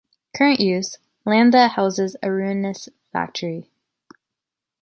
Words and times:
Current 0.35 0.59
Use: 0.59 0.97
Land 1.25 1.53
that 1.53 1.73
houses 1.73 2.15
a 2.23 2.31
ruinous 2.31 2.89
factory. 3.13 3.69